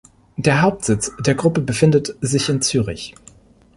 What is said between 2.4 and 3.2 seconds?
in Zürich.